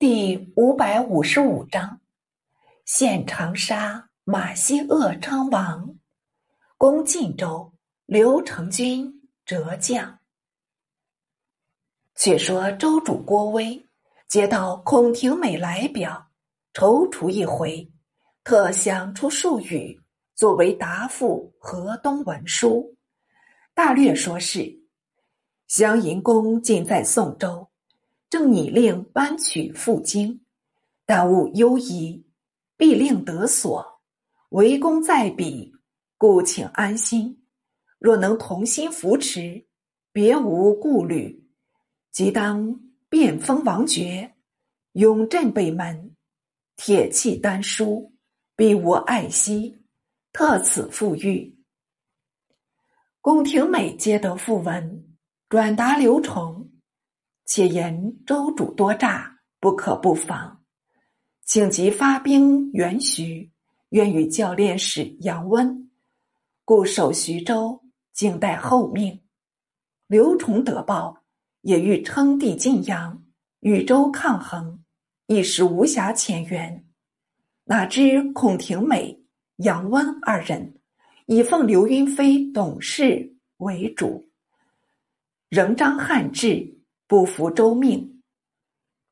[0.00, 2.00] 第五百五十五章：
[2.86, 5.94] 献长沙，马西鄂昌王，
[6.78, 7.70] 攻晋州，
[8.06, 10.18] 刘成军折将。
[12.14, 13.86] 却说州主郭威
[14.26, 16.30] 接到孔廷美来表，
[16.72, 17.92] 踌躇一回，
[18.42, 20.00] 特想出数语
[20.34, 22.96] 作为答复河东文书。
[23.74, 24.80] 大略说是：
[25.66, 27.69] 襄阴公近在宋州，
[28.30, 30.40] 正拟令搬取赴京，
[31.04, 32.24] 但务忧疑，
[32.76, 34.00] 必令得所。
[34.50, 35.72] 为公在彼，
[36.16, 37.44] 故请安心。
[37.98, 39.66] 若能同心扶持，
[40.12, 41.44] 别无顾虑。
[42.12, 44.34] 即当变封王爵，
[44.92, 46.16] 永镇北门，
[46.76, 48.12] 铁器丹书，
[48.56, 49.84] 必无爱惜，
[50.32, 51.54] 特此复谕。
[53.20, 55.16] 宫廷美皆得复文，
[55.48, 56.59] 转达刘崇，
[57.52, 60.62] 且言周主多诈，不可不防，
[61.44, 63.50] 请即发兵援徐，
[63.88, 65.90] 愿与教练使杨温，
[66.64, 69.20] 固守徐州，静待后命。
[70.06, 71.16] 刘崇得报。
[71.62, 73.22] 也欲称帝晋阳，
[73.58, 74.82] 与周抗衡，
[75.26, 76.86] 一时无暇遣援。
[77.64, 79.20] 哪知孔廷美、
[79.56, 80.80] 杨温二人
[81.26, 84.30] 以奉刘云飞董事为主，
[85.50, 86.79] 仍张汉志，
[87.10, 88.22] 不服周命。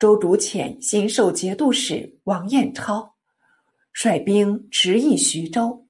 [0.00, 3.14] 周主遣新授节度使王彦超
[3.92, 5.86] 率兵驰诣徐州，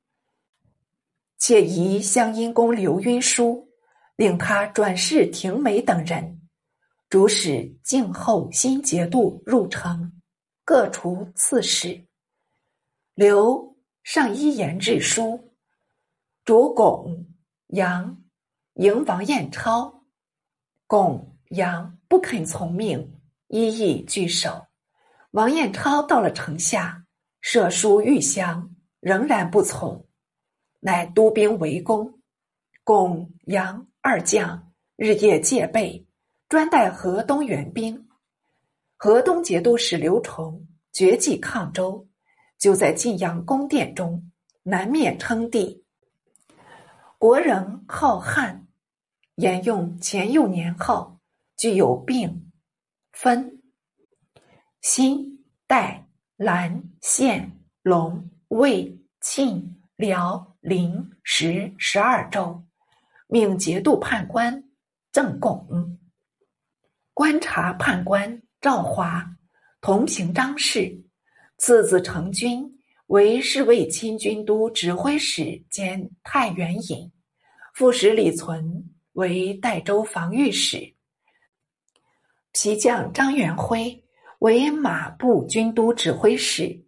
[1.38, 3.70] 且疑湘阴公刘云书，
[4.16, 6.42] 令他转世廷美等人。
[7.08, 10.12] 主使静候新节度入城，
[10.62, 12.06] 各除刺史。
[13.14, 15.54] 刘上一言致书，
[16.44, 17.26] 主巩、
[17.68, 18.22] 杨
[18.74, 20.04] 迎王彦超，
[20.86, 24.66] 巩、杨不肯从命，一意拒守。
[25.30, 27.04] 王彦超到了城下，
[27.40, 30.06] 设书谕降，仍然不从，
[30.80, 32.20] 乃督兵围攻。
[32.84, 36.06] 巩、杨二将日夜戒备。
[36.46, 38.06] 专待河东援兵，
[38.96, 42.06] 河东节度使刘崇绝迹抗周，
[42.58, 44.30] 就在晋阳宫殿中
[44.62, 45.82] 南面称帝。
[47.18, 48.68] 国人号汉，
[49.36, 51.13] 沿用前幼年号，
[51.56, 52.50] 具有并、
[53.12, 53.62] 分、
[54.80, 62.64] 新、代、兰、县、龙、魏、庆、辽、陵、石十二州，
[63.28, 64.64] 命节度判官
[65.12, 65.98] 郑巩。
[67.12, 69.24] 观察判官赵华，
[69.80, 71.04] 同平张氏，
[71.58, 72.68] 次子成军
[73.06, 77.12] 为侍卫亲军都指挥使兼太原尹，
[77.74, 80.93] 副使李存为代州防御使，
[82.64, 84.02] 皮将张元辉
[84.38, 86.82] 为马步军都指挥使，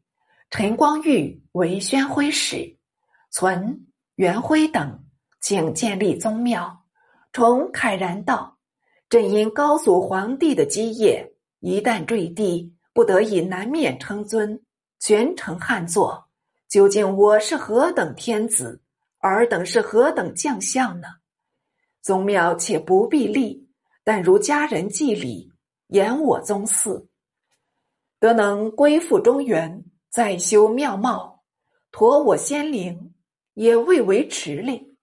[0.48, 2.78] 陈光裕为宣徽使，
[3.31, 5.04] 存、元辉等
[5.42, 6.82] 请建立宗庙，
[7.31, 8.56] 崇慨然道。
[9.10, 14.58] 正因高祖皇帝的基业，一旦坠地，不得以南面称尊，
[14.98, 16.26] 全城汉作。
[16.70, 18.81] 究竟我是何等天子，
[19.19, 21.08] 尔等是何等将相呢？
[22.00, 23.69] 宗庙且不必立，
[24.03, 25.53] 但如家人祭礼，
[25.89, 27.07] 言我宗嗣，
[28.19, 31.45] 得能归附中原，再修庙貌，
[31.93, 33.15] 驮我仙灵，
[33.55, 34.97] 也未为迟令。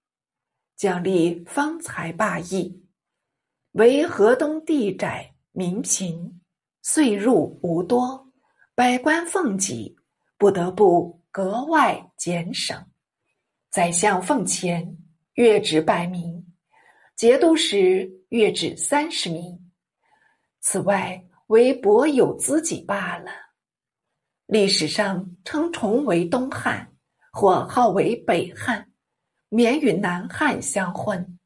[0.76, 2.84] 奖励方才罢役。
[3.72, 6.42] 为河东地窄民贫，
[6.82, 8.28] 岁入无多，
[8.76, 9.96] 百官奉己，
[10.38, 12.78] 不得不格外俭省。
[13.70, 14.98] 宰相奉钱，
[15.36, 16.44] 月止百名；
[17.16, 19.73] 节度使月止三十名。
[20.64, 23.30] 此外，为博有资己罢了。
[24.48, 26.92] 历史上称崇为东汉，
[27.32, 28.90] 或号为北汉，
[29.50, 31.38] 免与南汉相混。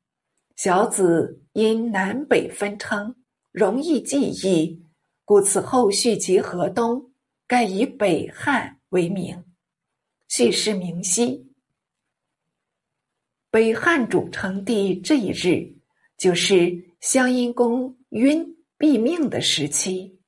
[0.56, 1.44] 小子。
[1.58, 3.16] 因南北分称
[3.52, 4.86] 容易记忆，
[5.26, 7.12] 故此后续及河东，
[7.48, 9.44] 盖以北汉为名。
[10.28, 11.52] 叙事明晰。
[13.50, 15.76] 北汉主称帝这一日，
[16.16, 20.20] 就是襄阴公晕毙命的时期。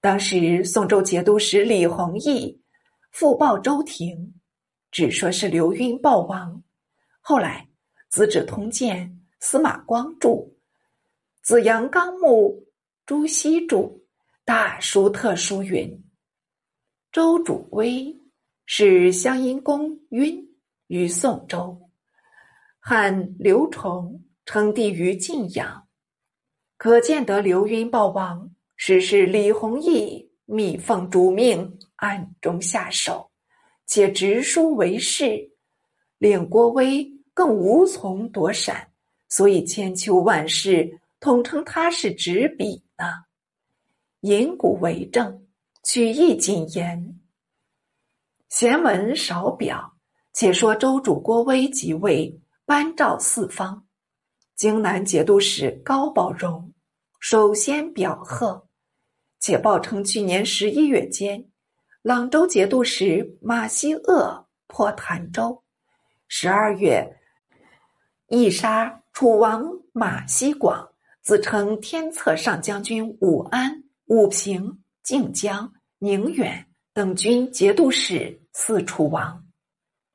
[0.00, 2.62] 当时宋州节度使李弘毅
[3.12, 4.34] 复报周廷，
[4.90, 6.62] 只说是刘晕暴亡。
[7.20, 7.68] 后来
[8.08, 9.06] 《资治通鉴》
[9.46, 10.56] 司马光注。
[11.42, 12.66] 子阳纲目
[13.04, 14.06] 朱熹注
[14.44, 16.02] 大书特书云：
[17.12, 18.16] 周主威
[18.66, 20.42] 是襄阴公晕
[20.86, 21.90] 于宋州，
[22.78, 25.86] 汉刘崇称帝于晋阳，
[26.80, 33.30] 可见得刘晕暴亡，实是李弘毅密奉主命，暗中下手，
[33.84, 35.50] 且直书为是，
[36.16, 38.88] 令郭威更无从躲闪，
[39.28, 43.04] 所以千秋万世统称他是执笔呢。
[44.20, 45.46] 引古为证，
[45.84, 47.20] 取义谨言。
[48.48, 49.98] 贤文少表，
[50.32, 53.84] 且说周主郭威即位，颁诏四方。
[54.60, 56.70] 荆南节度使高宝荣
[57.18, 58.68] 首先表贺。
[59.38, 61.48] 且报称，去年十一月间，
[62.02, 65.62] 朗州节度使马希鄂破潭州；
[66.28, 67.10] 十二月，
[68.28, 69.64] 缢杀楚王
[69.94, 70.86] 马希广，
[71.22, 79.42] 自称天策上将军武安、武平、靖江、宁远等军节度使，赐楚王。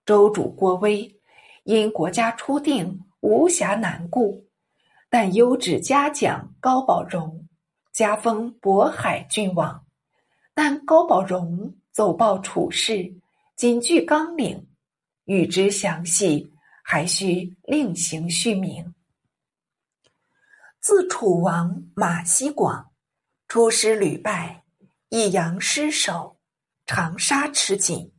[0.05, 1.19] 州主郭威
[1.63, 4.45] 因国家初定，无暇南顾，
[5.09, 7.47] 但优旨嘉奖高宝荣。
[7.91, 9.83] 加封渤海郡王，
[10.53, 13.15] 但高宝荣奏报处事，
[13.55, 14.67] 仅具纲领，
[15.23, 18.93] 与之详细，还需另行续名。
[20.79, 22.91] 自楚王马希广
[23.47, 24.65] 出师屡败，
[25.09, 26.37] 益阳失守，
[26.85, 28.13] 长沙吃紧，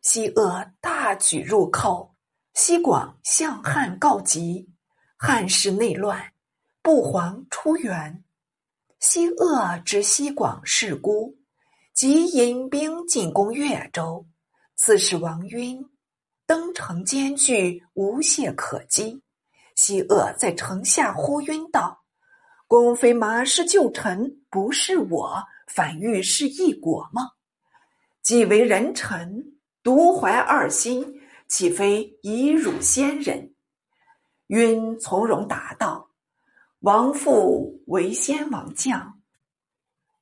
[0.00, 2.16] 西鄂大举入寇，
[2.60, 4.68] 西广向汉告急，
[5.16, 6.32] 汉室内乱，
[6.82, 8.24] 不遑出援。
[8.98, 11.38] 西鄂之西广势孤，
[11.94, 14.26] 即引兵进攻越州。
[14.74, 15.88] 刺史王晕
[16.48, 19.22] 登城艰巨，无懈可击。
[19.76, 22.02] 西鄂在城下呼晕道
[22.66, 27.22] ：“公非马氏旧臣，不是我，反欲是一国吗？
[28.20, 29.44] 既为人臣，
[29.80, 33.52] 独怀二心，岂非以辱先人？”
[34.48, 36.08] 晕从容答道。
[36.80, 39.20] 王父为先王将，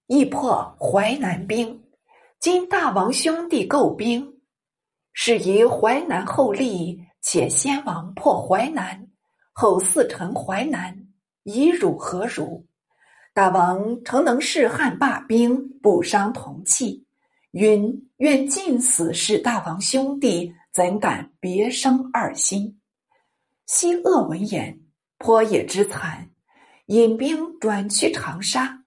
[0.06, 1.82] 亦破淮南兵。
[2.40, 4.40] 今大王兄弟构兵，
[5.12, 9.06] 是以淮南后立，且先王破淮南，
[9.52, 11.06] 后四城淮南，
[11.43, 12.64] 以汝何如？
[13.34, 17.05] 大王诚能使汉罢兵，不伤同气。
[17.50, 22.78] 云愿尽死是大王兄弟，怎敢别生二心？
[23.64, 24.78] 西鄂闻言，
[25.17, 26.31] 颇也之惨。
[26.88, 28.84] 引兵转去长沙，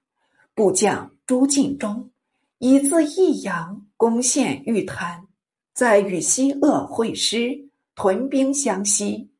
[0.53, 2.11] 部将朱进忠
[2.59, 5.25] 以自益阳攻陷玉潭，
[5.73, 9.31] 再与西鄂会师，屯兵湘西。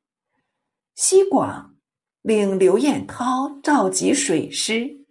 [0.96, 1.76] 西广
[2.24, 5.06] 令刘彦涛召集水师，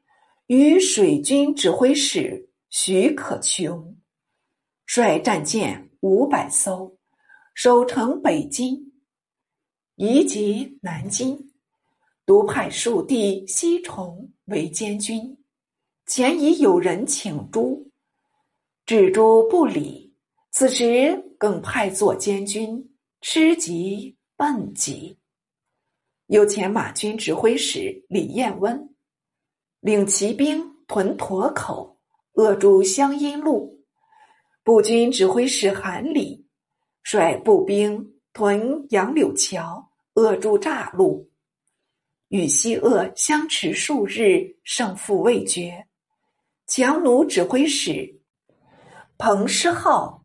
[0.49, 3.97] 与水军指挥使徐可琼
[4.85, 6.98] 率战舰五百艘，
[7.61, 8.93] 守城北京，
[9.97, 11.51] 移籍南京。
[12.25, 15.37] 独派庶弟西崇为监军，
[16.07, 17.91] 前已有人请诸，
[18.87, 20.15] 止诸不理。
[20.53, 25.19] 此时更派作监军，吃急奔急。
[26.29, 28.95] 有前马军指挥使李彦温，
[29.81, 31.99] 领骑兵屯沱口，
[32.35, 33.77] 扼住湘阴路；
[34.63, 36.47] 步军指挥使韩礼
[37.11, 41.31] 率步兵屯杨柳桥，扼住栅路。
[42.29, 45.87] 与西鄂相持数日，胜负未决。
[46.67, 48.21] 强弩指挥使
[49.17, 50.23] 彭师浩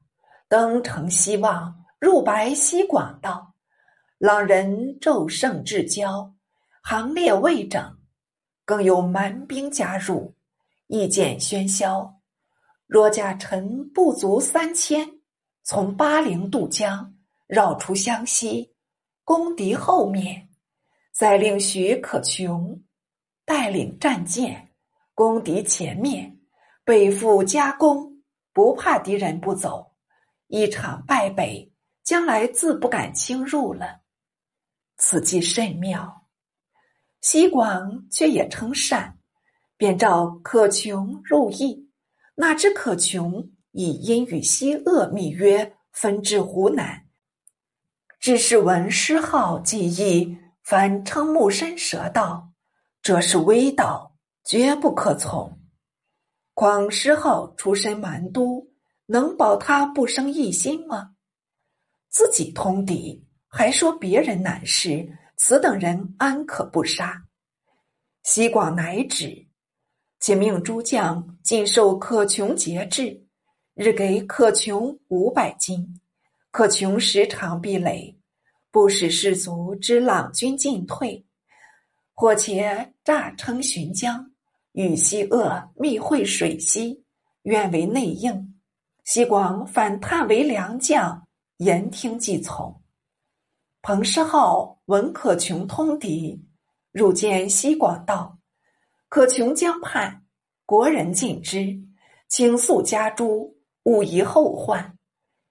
[0.49, 3.53] 登城希望入白西广道，
[4.17, 6.33] 朗人骤胜至交，
[6.83, 7.97] 行列未整，
[8.65, 10.35] 更有蛮兵加入，
[10.87, 12.19] 意见喧嚣。
[12.87, 15.09] 若驾臣不足三千，
[15.63, 17.15] 从巴陵渡江，
[17.47, 18.75] 绕出湘西，
[19.23, 20.49] 攻敌后面。
[21.13, 22.83] 再令徐可琼
[23.45, 24.69] 带领战舰
[25.13, 26.39] 攻敌前面，
[26.83, 29.93] 背负加攻，不怕敌人不走，
[30.47, 31.71] 一场败北，
[32.03, 34.01] 将来自不敢轻入了。
[34.97, 36.27] 此计甚妙。
[37.21, 39.17] 西广却也称善，
[39.77, 41.89] 便召可琼入议。
[42.35, 47.03] 哪知可琼以因与西鄂密约，分至湖南。
[48.19, 50.37] 只是闻师号记忆。
[50.63, 52.53] 凡瞠目伸舌道
[53.03, 54.15] ：“这是危道，
[54.45, 55.59] 绝不可从。”
[56.55, 58.65] 况师号出身蛮都，
[59.07, 61.15] 能保他不生异心吗？
[62.07, 67.21] 自己通敌，还说别人难事，此等人安可不杀？
[68.23, 69.45] 西广乃止，
[70.21, 73.21] 且命诸将尽受可穷节制，
[73.75, 75.99] 日给可琼五百金，
[76.51, 78.15] 可琼时常避雷。
[78.69, 81.23] 不使士卒知朗军进退，
[82.13, 84.31] 或且诈称寻江，
[84.71, 87.03] 与西鄂密会水西，
[87.43, 88.55] 愿为内应。
[89.05, 91.27] 西广反叹为良将，
[91.57, 92.81] 言听计从。
[93.83, 96.43] 彭师浩闻可琼通敌，
[96.91, 98.37] 入见西广道
[99.09, 100.23] ：“可琼将叛，
[100.65, 101.79] 国人尽之，
[102.27, 104.97] 请速加诛，勿疑后患。”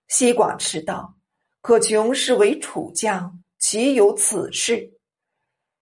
[0.08, 1.16] 西广迟道
[1.62, 4.92] ：“可穷是为楚将，岂有此事？”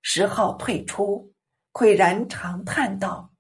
[0.03, 1.33] 石浩退出，
[1.73, 3.31] 喟然长叹道：“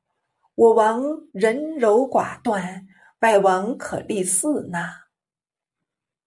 [0.54, 1.02] 我王
[1.32, 2.86] 人柔寡断，
[3.20, 4.99] 外王可立嗣那。”